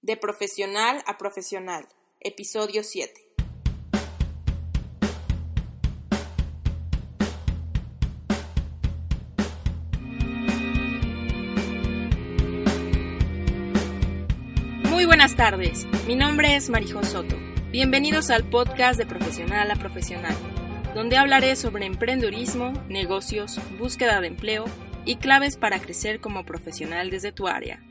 [0.00, 1.88] De profesional a profesional,
[2.20, 3.12] episodio 7.
[14.84, 17.34] Muy buenas tardes, mi nombre es Marijo Soto.
[17.72, 20.36] Bienvenidos al podcast de Profesional a Profesional,
[20.94, 24.66] donde hablaré sobre emprendedurismo, negocios, búsqueda de empleo
[25.04, 27.82] y claves para crecer como profesional desde tu área.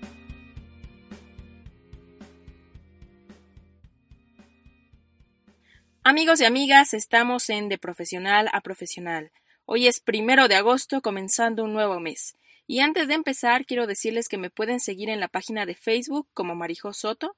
[6.09, 9.29] Amigos y amigas, estamos en De Profesional a Profesional.
[9.65, 12.38] Hoy es primero de agosto, comenzando un nuevo mes.
[12.65, 16.25] Y antes de empezar, quiero decirles que me pueden seguir en la página de Facebook
[16.34, 17.35] como Marijo Soto,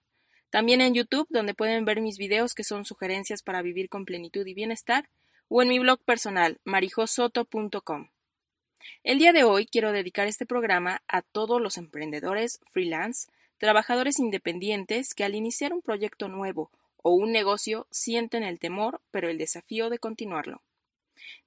[0.52, 4.46] también en YouTube, donde pueden ver mis videos que son sugerencias para vivir con plenitud
[4.46, 5.10] y bienestar,
[5.48, 8.12] o en mi blog personal, marijosoto.com.
[9.04, 15.16] El día de hoy quiero dedicar este programa a todos los emprendedores freelance, trabajadores independientes
[15.16, 16.70] que al iniciar un proyecto nuevo
[17.02, 20.62] o un negocio sienten el temor, pero el desafío de continuarlo.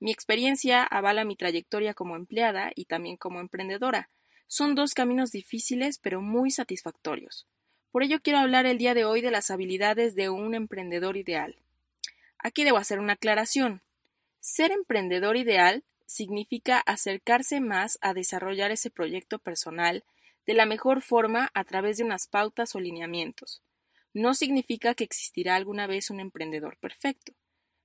[0.01, 4.09] Mi experiencia avala mi trayectoria como empleada y también como emprendedora.
[4.47, 7.47] Son dos caminos difíciles pero muy satisfactorios.
[7.91, 11.57] Por ello quiero hablar el día de hoy de las habilidades de un emprendedor ideal.
[12.39, 13.83] Aquí debo hacer una aclaración.
[14.41, 20.05] Ser emprendedor ideal significa acercarse más a desarrollar ese proyecto personal
[20.47, 23.63] de la mejor forma a través de unas pautas o lineamientos
[24.15, 27.33] no significa que existirá alguna vez un emprendedor perfecto.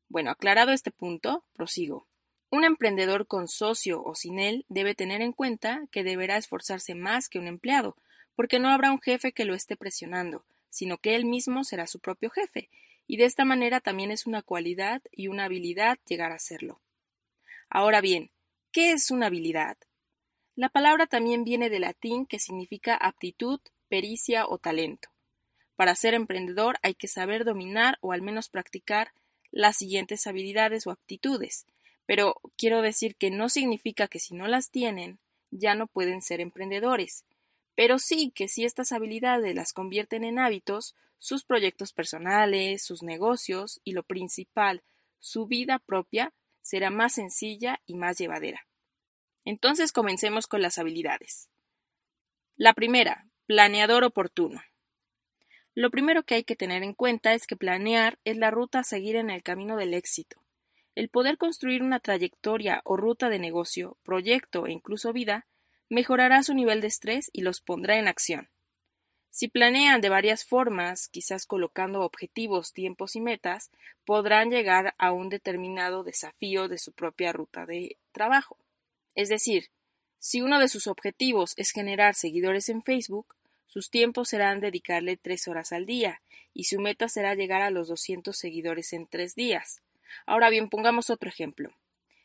[0.09, 2.07] Bueno, aclarado este punto, prosigo.
[2.49, 7.27] Un emprendedor con socio o sin él debe tener en cuenta que deberá esforzarse más
[7.27, 7.97] que un empleado,
[8.35, 11.99] porque no habrá un jefe que lo esté presionando, sino que él mismo será su
[11.99, 12.69] propio jefe,
[13.05, 16.79] y de esta manera también es una cualidad y una habilidad llegar a serlo.
[17.69, 18.31] Ahora bien,
[18.71, 19.77] ¿qué es una habilidad?
[20.55, 25.09] La palabra también viene del latín que significa aptitud, pericia o talento.
[25.77, 29.13] Para ser emprendedor hay que saber dominar o al menos practicar
[29.51, 31.65] las siguientes habilidades o aptitudes,
[32.05, 35.19] pero quiero decir que no significa que si no las tienen
[35.51, 37.23] ya no pueden ser emprendedores,
[37.75, 43.79] pero sí que si estas habilidades las convierten en hábitos, sus proyectos personales, sus negocios
[43.83, 44.81] y lo principal,
[45.19, 48.65] su vida propia será más sencilla y más llevadera.
[49.45, 51.49] Entonces comencemos con las habilidades.
[52.55, 54.59] La primera, planeador oportuno.
[55.77, 58.83] Lo primero que hay que tener en cuenta es que planear es la ruta a
[58.83, 60.43] seguir en el camino del éxito.
[60.95, 65.45] El poder construir una trayectoria o ruta de negocio, proyecto e incluso vida
[65.87, 68.49] mejorará su nivel de estrés y los pondrá en acción.
[69.29, 73.69] Si planean de varias formas, quizás colocando objetivos, tiempos y metas,
[74.03, 78.57] podrán llegar a un determinado desafío de su propia ruta de trabajo.
[79.13, 79.69] Es decir,
[80.17, 83.36] si uno de sus objetivos es generar seguidores en Facebook,
[83.67, 86.21] sus tiempos serán dedicarle tres horas al día,
[86.53, 89.81] y su meta será llegar a los 200 seguidores en tres días.
[90.25, 91.71] Ahora bien, pongamos otro ejemplo.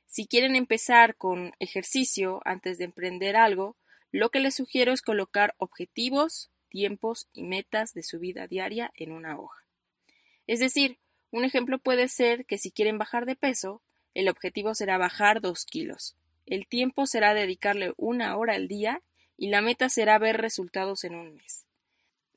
[0.07, 3.77] Si quieren empezar con ejercicio antes de emprender algo,
[4.11, 9.13] lo que les sugiero es colocar objetivos, tiempos y metas de su vida diaria en
[9.13, 9.65] una hoja.
[10.47, 10.99] Es decir,
[11.31, 13.83] un ejemplo puede ser que si quieren bajar de peso,
[14.15, 16.17] el objetivo será bajar dos kilos.
[16.45, 19.03] El tiempo será dedicarle una hora al día
[19.43, 21.67] y la meta será ver resultados en un mes.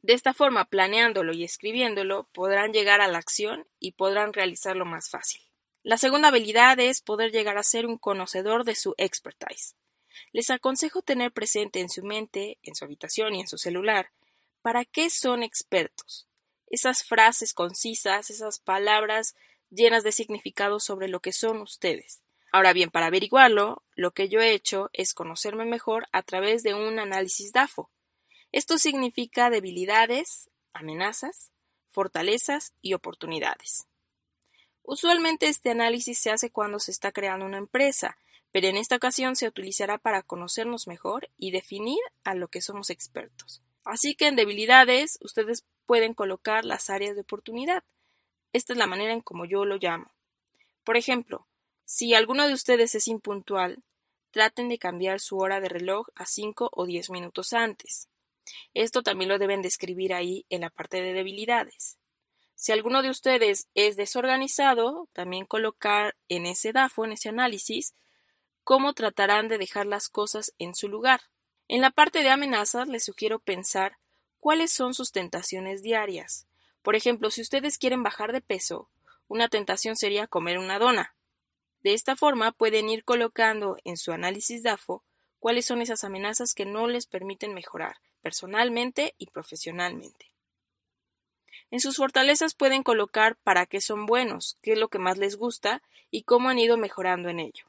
[0.01, 5.11] De esta forma, planeándolo y escribiéndolo, podrán llegar a la acción y podrán realizarlo más
[5.11, 5.43] fácil.
[5.83, 9.75] La segunda habilidad es poder llegar a ser un conocedor de su expertise.
[10.31, 14.09] Les aconsejo tener presente en su mente, en su habitación y en su celular
[14.63, 16.27] para qué son expertos.
[16.71, 19.35] Esas frases concisas, esas palabras
[19.69, 22.23] llenas de significado sobre lo que son ustedes.
[22.55, 26.73] Ahora bien, para averiguarlo, lo que yo he hecho es conocerme mejor a través de
[26.73, 27.91] un análisis DAFO.
[28.53, 31.51] Esto significa debilidades, amenazas,
[31.89, 33.87] fortalezas y oportunidades.
[34.83, 38.17] Usualmente este análisis se hace cuando se está creando una empresa,
[38.53, 42.89] pero en esta ocasión se utilizará para conocernos mejor y definir a lo que somos
[42.89, 43.63] expertos.
[43.83, 47.83] Así que en debilidades ustedes pueden colocar las áreas de oportunidad.
[48.53, 50.13] Esta es la manera en como yo lo llamo.
[50.85, 51.45] Por ejemplo,
[51.85, 53.83] si alguno de ustedes es impuntual,
[54.31, 58.09] traten de cambiar su hora de reloj a 5 o 10 minutos antes.
[58.73, 61.97] Esto también lo deben describir ahí en la parte de debilidades.
[62.55, 67.93] Si alguno de ustedes es desorganizado, también colocar en ese DAFO, en ese análisis,
[68.63, 71.21] cómo tratarán de dejar las cosas en su lugar.
[71.67, 73.97] En la parte de amenazas les sugiero pensar
[74.39, 76.47] cuáles son sus tentaciones diarias.
[76.81, 78.89] Por ejemplo, si ustedes quieren bajar de peso,
[79.27, 81.15] una tentación sería comer una dona.
[81.85, 85.03] De esta forma pueden ir colocando en su análisis DAFO
[85.37, 90.31] cuáles son esas amenazas que no les permiten mejorar personalmente y profesionalmente.
[91.69, 95.35] En sus fortalezas pueden colocar para qué son buenos, qué es lo que más les
[95.35, 97.67] gusta y cómo han ido mejorando en ello.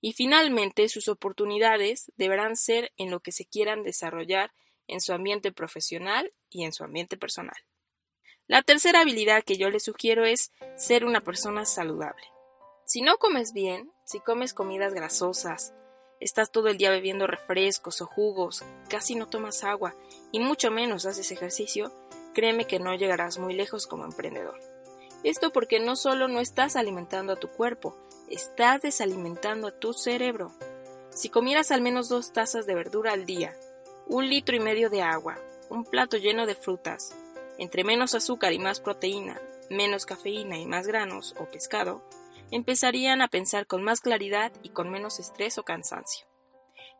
[0.00, 4.54] Y finalmente, sus oportunidades deberán ser en lo que se quieran desarrollar
[4.86, 7.58] en su ambiente profesional y en su ambiente personal.
[8.46, 12.33] La tercera habilidad que yo les sugiero es ser una persona saludable.
[12.86, 15.72] Si no comes bien, si comes comidas grasosas,
[16.20, 19.94] estás todo el día bebiendo refrescos o jugos, casi no tomas agua
[20.32, 21.90] y mucho menos haces ejercicio,
[22.34, 24.60] créeme que no llegarás muy lejos como emprendedor.
[25.22, 27.96] Esto porque no solo no estás alimentando a tu cuerpo,
[28.28, 30.52] estás desalimentando a tu cerebro.
[31.08, 33.56] Si comieras al menos dos tazas de verdura al día,
[34.06, 35.38] un litro y medio de agua,
[35.70, 37.16] un plato lleno de frutas,
[37.56, 39.40] entre menos azúcar y más proteína,
[39.70, 42.02] menos cafeína y más granos o pescado,
[42.50, 46.26] empezarían a pensar con más claridad y con menos estrés o cansancio.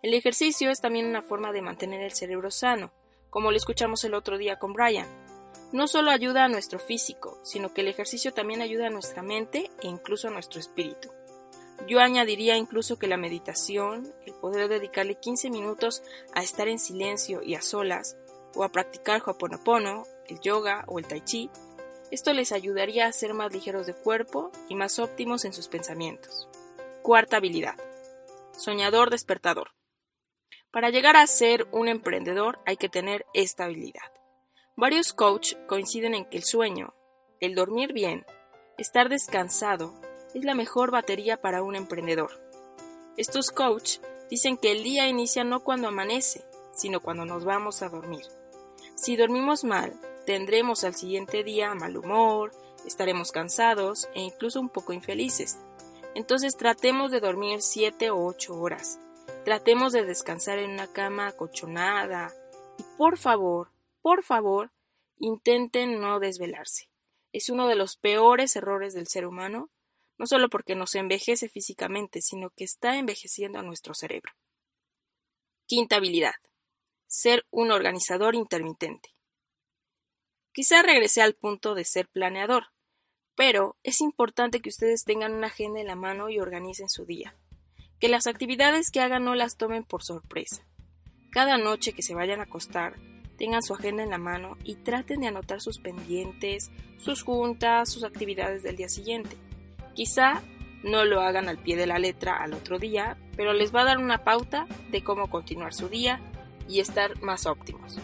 [0.03, 2.93] El ejercicio es también una forma de mantener el cerebro sano,
[3.31, 5.09] como lo escuchamos el otro día con Brian.
[5.73, 9.71] No solo ayuda a nuestro físico, sino que el ejercicio también ayuda a nuestra mente
[9.83, 11.11] e incluso a nuestro espíritu.
[11.89, 16.03] Yo añadiría incluso que la meditación, el poder dedicarle 15 minutos
[16.33, 18.17] a estar en silencio y a solas,
[18.55, 21.51] o a practicar Ho'oponopono, el yoga o el tai chi,
[22.15, 26.49] esto les ayudaría a ser más ligeros de cuerpo y más óptimos en sus pensamientos.
[27.03, 27.75] Cuarta habilidad.
[28.57, 29.73] Soñador despertador.
[30.71, 34.13] Para llegar a ser un emprendedor hay que tener esta habilidad.
[34.77, 36.95] Varios coaches coinciden en que el sueño,
[37.41, 38.25] el dormir bien,
[38.79, 39.93] estar descansado,
[40.35, 42.31] es la mejor batería para un emprendedor.
[43.17, 44.01] Estos coaches
[44.31, 46.45] dicen que el día inicia no cuando amanece,
[46.75, 48.25] sino cuando nos vamos a dormir.
[48.95, 52.53] Si dormimos mal, tendremos al siguiente día mal humor,
[52.87, 55.59] estaremos cansados e incluso un poco infelices.
[56.15, 59.01] Entonces tratemos de dormir 7 o 8 horas.
[59.45, 62.33] Tratemos de descansar en una cama acolchonada.
[62.79, 64.73] Y por favor, por favor,
[65.19, 66.89] intenten no desvelarse.
[67.33, 69.71] Es uno de los peores errores del ser humano
[70.19, 74.33] no solo porque nos envejece físicamente, sino que está envejeciendo a nuestro cerebro.
[75.67, 76.35] Quinta habilidad.
[77.07, 79.14] Ser un organizador intermitente.
[80.55, 82.67] Quizá regresé al punto de ser planeador,
[83.35, 87.35] pero es importante que ustedes tengan una agenda en la mano y organicen su día.
[87.99, 90.65] Que las actividades que hagan no las tomen por sorpresa.
[91.33, 92.95] Cada noche que se vayan a acostar,
[93.37, 98.05] tengan su agenda en la mano y traten de anotar sus pendientes, sus juntas, sus
[98.05, 99.37] actividades del día siguiente.
[99.95, 100.41] Quizá
[100.85, 103.87] no lo hagan al pie de la letra al otro día, pero les va a
[103.87, 106.21] dar una pauta de cómo continuar su día
[106.69, 107.99] y estar más óptimos.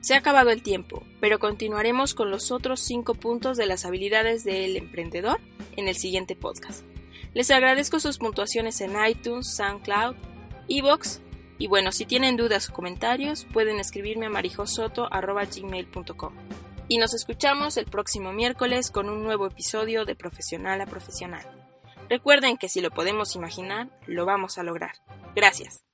[0.00, 4.42] Se ha acabado el tiempo, pero continuaremos con los otros cinco puntos de las habilidades
[4.42, 5.38] del emprendedor
[5.76, 6.84] en el siguiente podcast.
[7.32, 10.16] Les agradezco sus puntuaciones en iTunes, SoundCloud,
[10.68, 11.20] Evox
[11.58, 16.34] y bueno, si tienen dudas o comentarios pueden escribirme a marijosoto.gmail.com
[16.88, 21.46] y nos escuchamos el próximo miércoles con un nuevo episodio de Profesional a Profesional.
[22.10, 24.94] Recuerden que si lo podemos imaginar, lo vamos a lograr.
[25.36, 25.84] Gracias.